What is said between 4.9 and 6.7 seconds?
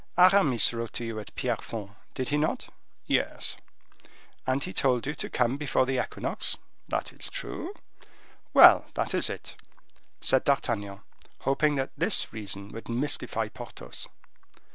you to come before the equinox."